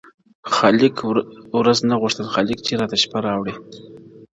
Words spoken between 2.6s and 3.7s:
چي راته شپه راوړې